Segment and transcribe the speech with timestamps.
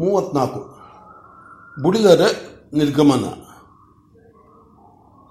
[0.00, 0.78] ಮೂವತ್ನಾಲ್ಕು.
[1.82, 2.20] ಬುಡಿಲರ
[2.72, 3.24] ನಿರ್ಗಮನ.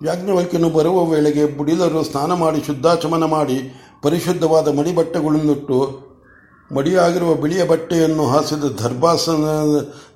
[0.07, 6.09] ಯಾಜ್ಞವಲ್ಕ್ಯನು ಬರುವ ವೇಳೆಗೆ ಬುಡಿಲರು ಸ್ನಾನ ಮಾಡಿ ಶುದ್ಧಾಚಮನ ಮಾಡಿ ಪರಿಶುದ್ಧವಾದ ಮಡಿ ಬಟ್ಟೆಗಳನ್ನುಟ್ಟು
[6.75, 9.43] ಮಡಿಯಾಗಿರುವ ಬಿಳಿಯ ಬಟ್ಟೆಯನ್ನು ಹಾಸಿದ ದರ್ಭಾಸನ,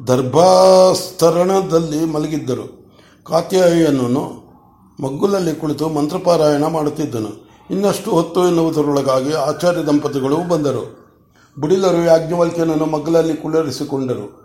[0.08, 2.92] ದರ್ಭಾಸ್ತರಣದಲ್ಲಿ ಮಲಗಿದ್ದರು.
[3.24, 4.44] ಕಾತ್ಯಾಯನನ್ನು
[5.04, 7.50] ಮಗ್ಗುಲಲ್ಲಿ ಕುಳಿತು ಮಂತ್ರಪಾರಾಯಣ ಮಾಡುತ್ತಿದ್ದನು.
[7.72, 11.04] ಇನ್ನಷ್ಟು ಹೊತ್ತು ಎನ್ನುವುದರೊಳಗಾಗಿ ಆಚಾರ್ಯ ದಂಪತಿಗಳು ಬಂದರು.
[11.60, 14.43] ಬುಡಿಲರು ಯಾಜ್ಞವಲ್ಕ್ಯನನ್ನು ಮಗ್ಗಲಲ್ಲಿ ಕುಳ್ಳರಿಸಿಕೊಂಡರು.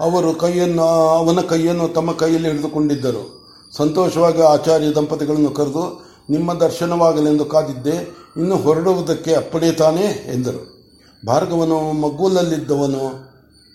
[0.00, 3.40] ಅವರು ಕೈಯನ್ನು, ಅವನ ಕೈಯನ್ನು ತಮ್ಮ ಕೈಯಲ್ಲಿ ಹಿಡಿದುಕೊಂಡಿದ್ದರು.
[3.76, 10.80] ಸಂತೋಷವಾಗಿ ಆಚಾರ್ಯ ದಂಪತಿಗಳನ್ನು ಕರೆದು, ನಿಮ್ಮ ದರ್ಶನವಾಗಲೆಂದು ಕಾದಿದ್ದೆ, ಇನ್ನು ಹೊರಡುವುದಕ್ಕೆ ಅಪ್ಪಣೆ ತಾನೇ ಎಂದರು.
[11.26, 13.30] ಭಾರ್ಗವನು ಮಗ್ಗುಲಲ್ಲಿದ್ದವನು,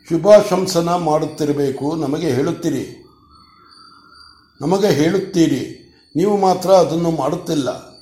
[0.09, 3.01] ಶುಭಾಶಂಸನ ಮಾಡುತ್ತಿರಬೇಕು, ನಮಗೆ ಹೇಳುತ್ತೀರಿ.
[4.61, 7.95] ನಮಗೆ ಹೇಳುತ್ತೀರಿ, ನೀವು ಮಾತ್ರ ಅದನ್ನು ಮಾಡುತ್ತಿಲ್ಲ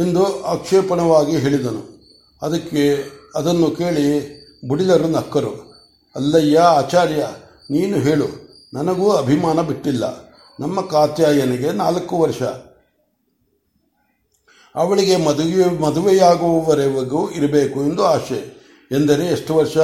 [0.00, 2.00] ಎಂದು ಆಕ್ಷೇಪಣವಾಗಿ ಹೇಳಿದನು.
[2.42, 5.69] ಅದಕ್ಕೆ, ಅದನ್ನು ಕೇಳಿ ಬುಡಿದರು ನಕ್ಕರು.
[6.14, 7.26] ಅಲ್ಲಯ್ಯ, ಆಚಾರ್ಯ,
[7.70, 8.26] ನೀನು ಹೇಳು.
[8.74, 10.04] ನನಗೂ ಅಭಿಮಾನ ಬಿಟ್ಟಿಲ್ಲ.
[10.60, 12.42] ನಮ್ಮ ಕಾತ್ಯಾಯನಿಗೆ ನಾಲ್ಕು ವರ್ಷ.
[14.74, 18.60] ಅವಳಿಗೆ ಮದುವೆ, ಮದುವೆಯಾಗುವವರೆಗೂ ಇರಬೇಕು ಎಂದು ಆಶೆ.
[18.92, 19.76] ಎಂದರೆ ಎಷ್ಟು ವರ್ಷ?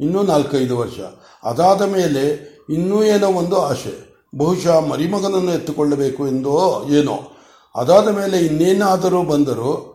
[0.00, 1.00] ಇನ್ನೂ ನಾಲ್ಕೈದು ವರ್ಷ.
[1.44, 4.24] ಅದಾದ ಮೇಲೆ ಇನ್ನೂ ಏನೋ ಒಂದು ಆಶೆ.
[4.36, 7.32] ಬಹುಶಃ ಮರಿಮಗನನ್ನು ಎತ್ತುಕೊಳ್ಳಬೇಕು ಎಂದೋ ಏನೋ.
[7.76, 9.92] ಅದಾದ ಮೇಲೆ ಇನ್ನೇನಾದರೂ ಬಂದರೂ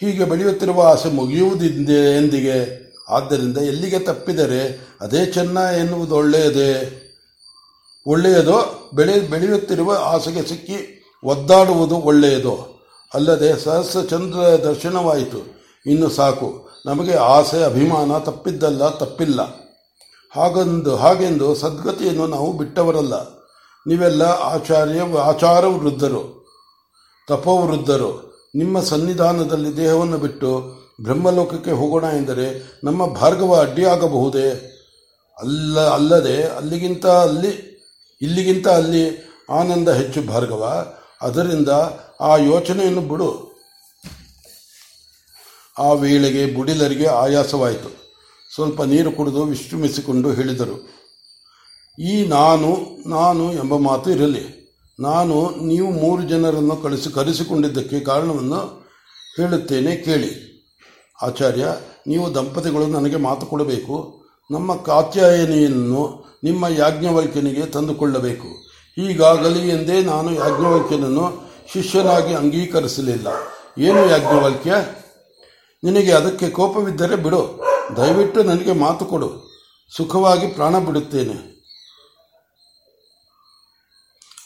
[0.00, 7.04] ಹೀಗೆ ಬೆಳೆಯುತ್ತಿರುವ ಆಸೆ ಮುಗಿಯುವುದಿದೆ ಎಂದಿಗೆ ಆದ್ದರಿಂದ ಎಲ್ಲಿಗೆ ತಪ್ಪಿದರೆ ಅದೇ ಚೆನ್ನ ಎನ್ನುವುದು ಒಳ್ಳೆಯದೇ.
[8.06, 12.82] ಒಳ್ಳೆಯದೋ ಬೆಳೆ ಬೆಳೆಯುತ್ತಿರುವ ಆಸೆಗೆ ಸಿಕ್ಕಿ ಒದ್ದಾಡುವುದು ಒಳ್ಳೆಯದೋ.
[13.14, 15.38] ಅಲ್ಲದೆ ಸಹಸ್ರ ಚಂದ್ರ ದರ್ಶನವಾಯಿತು.
[15.86, 16.68] ಇನ್ನು ಸಾಕು.
[16.86, 19.40] ನಮಗೆ ಆಸೆ, ಅಭಿಮಾನ ತಪ್ಪಿದ್ದಲ್ಲ, ತಪ್ಪಿಲ್ಲ.
[20.30, 23.30] ಹಾಗೆಂದು ಹಾಗೆಂದು ಸದ್ಗತಿಯನ್ನು ನಾವು ಬಿಟ್ಟವರಲ್ಲ.
[23.86, 26.46] ನೀವೆಲ್ಲ ಆಚಾರ್ಯ ಆಚಾರ ವೃದ್ಧರು
[27.28, 28.28] ತಪೋವೃದ್ಧರು.
[28.54, 32.46] ನಿಮ್ಮ ಸನ್ನಿಧಾನದಲ್ಲಿ ದೇಹವನ್ನು ಬಿಟ್ಟು ಬ್ರಹ್ಮಲೋಕಕ್ಕೆ ಹೋಗೋಣ ಎಂದರೆ
[32.84, 34.48] ನಮ್ಮ ಭಾರ್ಗವ ಅಡ್ಡಿಯಾಗಬಹುದೇ?
[35.38, 37.52] ಅಲ್ಲ, ಅಲ್ಲದೆ ಅಲ್ಲಿಗಿಂತ ಅಲ್ಲಿ,
[38.20, 39.04] ಇಲ್ಲಿಗಿಂತ ಅಲ್ಲಿ
[39.50, 40.64] ಆನಂದ ಹೆಚ್ಚು ಭಾರ್ಗವ.
[41.22, 41.68] ಅದರಿಂದ
[42.20, 43.30] ಆ ಯೋಚನೆಯನ್ನು ಬಿಡು.
[45.78, 47.90] ಆ ವೇಳೆಗೆ ಬುಡಿಲರಿಗೆ ಆಯಾಸವಾಯಿತು.
[48.54, 50.76] ಸ್ವಲ್ಪ ನೀರು ಕುಡಿದು ವಿಶ್ರಮಿಸಿಕೊಂಡು ಹೇಳಿದರು,
[51.98, 52.70] ಈ ನಾನು
[53.10, 54.44] ನಾನು ಎಂಬ ಮಾತು ಇರಲಿ.
[54.98, 55.36] ನಾನು
[55.66, 58.60] ನೀವು ಮೂರು ಜನರನ್ನು ಕಳಿಸಿ, ಕರೆಸಿಕೊಂಡಿದ್ದಕ್ಕೆ ಕಾರಣವನ್ನು
[59.36, 60.47] ಹೇಳುತ್ತೇನೆ ಕೇಳಿ.
[61.22, 61.66] ಆಚಾರ್ಯ,
[62.06, 64.24] ನೀವು ದಂಪತಿಗಳು ನನಗೆ ಮಾತು ಕೊಡಬೇಕು.
[64.50, 68.48] ನಮ್ಮ ಕಾತ್ಯಾಯನಿಯನ್ನು ನಿಮ್ಮ ಯಾಜ್ಞವಲ್ಕ್ಯನಿಗೆ ತಂದುಕೊಳ್ಳಬೇಕು.
[68.96, 71.32] ಹೀಗಾಗಲಿ ಎಂದೇ ನಾನು ಯಾಜ್ಞವಲ್ಕ್ಯನನ್ನು
[71.72, 73.28] ಶಿಷ್ಯನಾಗಿ ಅಂಗೀಕರಿಸಲಿಲ್ಲ.
[73.78, 74.74] ಏನು ಯಾಜ್ಞವಲ್ಕ್ಯ?
[75.84, 77.60] ನಿನಗೆ ಅದಕ್ಕೆ ಕೋಪವಿದ್ದರೆ ಬಿಡು.
[77.96, 79.48] ದಯವಿಟ್ಟು ನನಗೆ ಮಾತು ಕೊಡು.
[79.96, 81.58] ಸುಖವಾಗಿ ಪ್ರಾಣ ಬಿಡುತ್ತೇನೆ.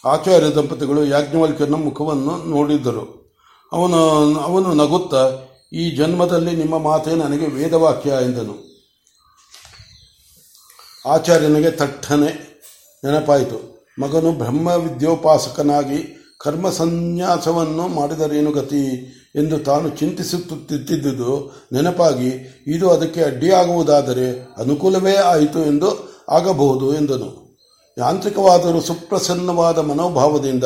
[0.04, 3.34] ಆಚಾರ್ಯ ದಂಪತಿಗಳು ಯಾಜ್ಞವಲ್ಕ್ಯನ ಮುಖವನ್ನು ನೋಡಿದ್ದರು
[3.72, 3.96] ಅವನು
[4.40, 5.30] ಅವನು ನಗುತ್ತಾ
[5.72, 8.54] ಈ ಜನ್ಮದಲ್ಲಿ ನಿಮ್ಮ ಮಾತೇ ನನಗೆ ವೇದವಾಕ್ಯ ಎಂದನು.
[11.06, 12.62] ಆಚಾರ್ಯನಿಗೆ ತಟ್ಟನೆ
[13.04, 13.86] ನೆನಪಾಯಿತು.
[13.98, 18.86] ಮಗನು ಬ್ರಹ್ಮ ವಿದ್ಯೋಪಾಸಕನಾಗಿ ಕರ್ಮ ಸನ್ಯಾಸವನ್ನು ಮಾಡಿದರೇನು ಗತಿ
[19.36, 27.58] ಎಂದು ತಾನು ಚಿಂತಿಸುತ್ತಿದ್ದುದು ನೆನಪಾಗಿ ಇದು ಅದಕ್ಕೆ ಅಡ್ಡಿಯಾಗುವುದಾದರೆ ಅನುಕೂಲವೇ ಆಯಿತು ಎಂದು ಆಗಬಹುದು ಎಂದನು.
[27.98, 30.64] ಯಾಂತ್ರಿಕವಾದರೂ ಸುಪ್ರಸನ್ನವಾದ ಮನೋಭಾವದಿಂದ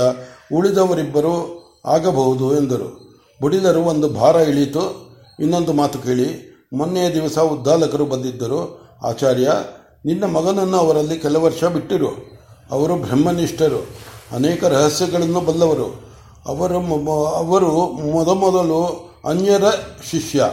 [0.55, 3.06] ಉಳಿದವರಿಬ್ಬರು ಆಗಬಹುದು ಎಂದರು.
[3.41, 5.07] ಬುಡಿದರು ಒಂದು ಭಾರ ಇಳಿತು
[5.41, 8.89] ಇನ್ನೊಂದು ಮಾತು ಕೇಳಿ ಮೊನ್ನೆಯ ದಿವಸ ಉದ್ದಾಲಕರು ಬಂದಿದ್ದರು.
[9.03, 9.53] ಆಚಾರ್ಯ,
[10.05, 12.09] ನಿನ್ನ ಮಗನನ್ನು ಅವರಲ್ಲಿ ಕೆಲ ವರ್ಷ ಬಿಟ್ಟಿರು.
[12.71, 13.87] ಅವರು ಬ್ರಹ್ಮನಿಷ್ಠರು,
[14.33, 16.07] ಅನೇಕ ರಹಸ್ಯಗಳನ್ನು ಬಲ್ಲವರು.
[16.47, 16.77] ಅವರು
[17.13, 19.65] ಅವರು ಮೊದಮೊದಲು ಅನ್ಯರ
[20.11, 20.45] ಶಿಷ್ಯ.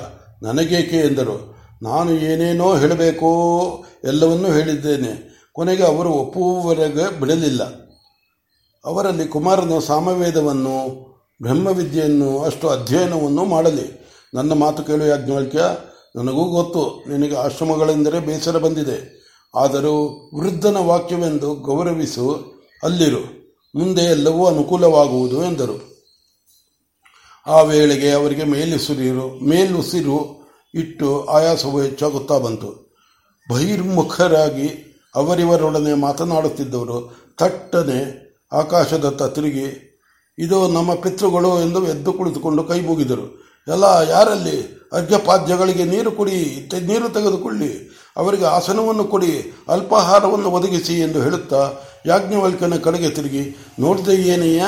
[0.43, 1.57] ನನಗೇಕೆ ಎಂದರು.
[1.83, 3.29] ನಾನು ಏನೇನೋ ಹೇಳಬೇಕೋ
[4.03, 5.33] ಎಲ್ಲವನ್ನೂ ಹೇಳಿದ್ದೇನೆ.
[5.53, 7.63] ಕೊನೆಗೆ ಅವರು ಒಪ್ಪುವವರೆಗೆ ಬಿಡಲಿಲ್ಲ.
[8.85, 11.12] ಅವರಲ್ಲಿ ಕುಮಾರನು ಸಾಮವೇದವನ್ನು
[11.43, 14.03] ಬ್ರಹ್ಮವಿದ್ಯೆಯನ್ನು, ಅಷ್ಟು ಅಧ್ಯಯನವನ್ನು ಮಾಡಲಿ.
[14.33, 15.59] ನನ್ನ ಮಾತು ಕೇಳು ಯಾಜ್ಞವಲ್ಕ್ಯ.
[16.15, 17.09] ನನಗೂ ಗೊತ್ತು.
[17.09, 19.23] ನಿನಗೆ ಆಶ್ರಮಗಳೆಂದರೆ ಬೇಸರ ಬಂದಿದೆ.
[19.55, 23.43] ಆದರೂ ವೃದ್ಧನ ವಾಕ್ಯವೆಂದು ಗೌರವಿಸು, ಅಲ್ಲಿರು.
[23.75, 25.93] ಮುಂದೆ ಎಲ್ಲವೂ ಅನುಕೂಲವಾಗುವುದು ಎಂದರು.
[27.47, 30.43] ಆ ವೇಳೆಗೆ ಅವರಿಗೆ ಮೇಲುಸಿರು ಮೇಲುಸಿರು
[30.73, 32.95] ಇಟ್ಟು ಆಯಾಸವು ಹೆಚ್ಚಾಗುತ್ತಾ ಬಂತು.
[33.51, 38.23] ಬಹಿರ್ಮುಖರಾಗಿ ಅವರಿವರೊಡನೆ ಮಾತನಾಡುತ್ತಿದ್ದವರು ತಟ್ಟನೆ
[38.53, 39.92] ಆಕಾಶದತ್ತ ತಿರುಗಿ
[40.39, 43.43] ಇದು ನಮ್ಮ ಪಿತೃಗಳು ಎಂದು ಎದ್ದು ಕುಳಿತುಕೊಂಡು ಕೈ ಮುಗಿದರು.
[43.67, 51.73] ಎಲ್ಲ ಯಾರಲ್ಲಿ ಅರ್ಘ್ಯಪಾದ್ಯಗಳಿಗೆ ನೀರು ಕುಡಿ ನೀರು ತೆಗೆದುಕೊಳ್ಳಿ, ಅವರಿಗೆ ಆಸನವನ್ನು ಕೊಡಿ, ಅಲ್ಪಾಹಾರವನ್ನು ಒದಗಿಸಿ ಎಂದು ಹೇಳುತ್ತಾ
[52.05, 54.63] ಯಾಜ್ಞವಲ್ಕನ ಕಡೆಗೆ ತಿರುಗಿ, ನೋಡಿದೆ ಏನೆಯ,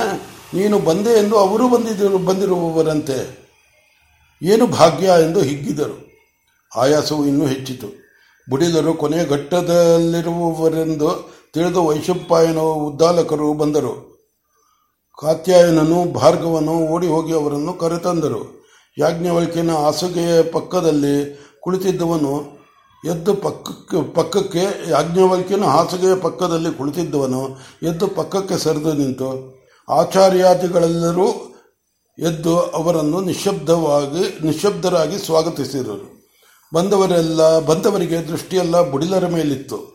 [0.54, 3.46] ನೀನು ಬಂದೆ ಎಂದು ಅವರು ಬಂದಿದ್ದರು ಬಂದಿರುವವರಂತೆ.
[4.42, 5.98] ಏನು ಭಾಗ್ಯ ಎಂದು ಹಿಗ್ಗಿದರು.
[6.78, 7.88] ಆಯಾಸವು ಇನ್ನೂ ಹೆಚ್ಚಿತು.
[8.50, 11.10] ಬುಡಿದರು ಕೊನೆಯ ಘಟ್ಟದಲ್ಲಿರುವವರೆಂದು
[11.54, 14.15] ತಿಳಿದು ವೈಶಂಪಾಯನ ಉದ್ದಾಲಕರು ಬಂದರು.
[15.20, 18.42] ಕಾತ್ಯಾಯನನು ಭಾರ್ಗವನು ಓಡಿ ಹೋಗಿ ಅವರನ್ನು ಕರೆತಂದರು.
[18.98, 22.34] ಯಾಜ್ಞವಲ್ಕಿನ ಹಾಸುಗೆಯ ಪಕ್ಕದಲ್ಲಿ ಕುಳಿತಿದ್ದವನು
[23.06, 27.42] ಎದ್ದು ಪಕ್ಕಕ್ಕೆ ಪಕ್ಕಕ್ಕೆ ಯಾಜ್ಞವಲ್ಕಿನ ಹಾಸುಗೆಯ ಪಕ್ಕದಲ್ಲಿ ಕುಳಿತಿದ್ದವನು
[27.84, 29.30] ಎದ್ದು ಪಕ್ಕಕ್ಕೆ ಸರಿದು ನಿಂತು
[29.90, 31.28] ಆಚಾರ್ಯಾದಿಗಳೆಲ್ಲರೂ
[32.20, 36.32] ಎದ್ದು ಅವರನ್ನು ನಿಶಬ್ದವಾಗಿ ನಿಶಬ್ದರಾಗಿ ಸ್ವಾಗತಿಸಿದರು.
[36.74, 39.95] ಬಂದವರೆಲ್ಲ, ಬಂದವರಿಗೆ ದೃಷ್ಟಿಯೆಲ್ಲ ಬುಡಿಲರ ಮೇಲಿತ್ತು.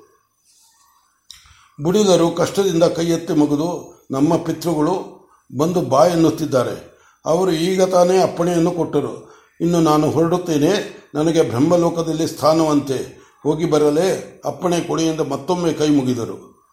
[1.83, 5.21] ಬುಡಿದರು, ಕಷ್ಟದಿಂದ ಕೈ ಎತ್ತಿ ಮುಗಿದು ನಮ್ಮ ಪಿತೃಗಳು
[5.59, 6.91] ಬಂದು ಬಾ ಎನ್ನುತ್ತಿದ್ದಾರೆ
[7.27, 9.31] ಅವರು ಈಗ ತಾನೇ ಅಪ್ಪಣೆಯನ್ನು ಕೊಟ್ಟರು.
[9.61, 11.01] ಇನ್ನು ನಾನು ಹೊರಡುತ್ತೇನೆ.
[11.15, 13.21] ನನಗೆ ಬ್ರಹ್ಮಲೋಕದಲ್ಲಿ ಸ್ಥಾನವಂತೆ.
[13.43, 14.43] ಹೋಗಿ ಬರಲೇ.
[14.45, 16.65] ಅಪ್ಪಣೆ ಕೊಡಿ ಎಂದು ಮತ್ತೊಮ್ಮೆ ಕೈ ಮುಗಿದರು.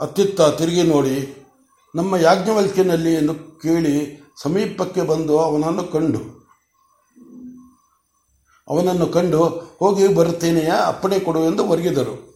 [0.00, 1.46] ಅತ್ತಿತ್ತ ತಿರುಗಿ ನೋಡಿ,
[1.94, 6.42] ನಮ್ಮ ಯಾಜ್ಞವಲ್ಕ್ಯನಲ್ಲಿ ಎಂದು ಕೇಳಿ ಸಮೀಪಕ್ಕೆ ಬಂದು ಅವನನ್ನು ಕಂಡು.
[8.68, 9.44] ಅವನನ್ನು ಕಂಡು,
[9.78, 10.86] ಹೋಗಿ ಬರುತ್ತೇನೆಯಾ?
[10.86, 12.31] ಅಪ್ಪಣೆ ಕೊಡು ಎಂದು ಒರಗಿದರು.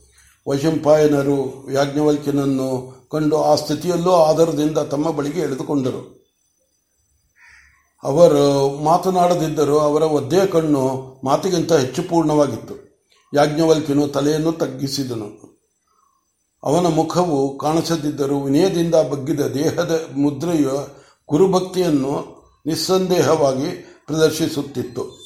[0.49, 6.17] ವೈಶಂಪಾಯನರು ಯಾಜ್ಞವಲ್ಕ್ಯನನ್ನು ಕಂಡು ಆ ಸ್ಥಿತಿಯಲ್ಲೂ ಆಧಾರದಿಂದ ತಮ್ಮ ಬಳಿಗೆ ಎಳೆದುಕೊಂಡರು.
[8.03, 12.75] ಅವರು ಮಾತನಾಡದಿದ್ದರೂ ಅವರ ಒದ್ದೆಯ ಕಣ್ಣು ಮಾತಿಗಿಂತ ಹೆಚ್ಚು ಪೂರ್ಣವಾಗಿತ್ತು.
[13.35, 15.57] ಯಾಜ್ಞವಲ್ಕ್ಯನು ತಲೆಯನ್ನು ತಗ್ಗಿಸಿದನು.
[16.65, 20.67] ಅವನ ಮುಖವು ಕಾಣಿಸದಿದ್ದರೂ ವಿನಯದಿಂದ ಬಗ್ಗಿದ ದೇಹದ ಮುದ್ರೆಯ
[21.29, 25.26] ಗುರುಭಕ್ತಿಯನ್ನು ನಿಸ್ಸಂದೇಹವಾಗಿ ಪ್ರದರ್ಶಿಸುತ್ತಿತ್ತು.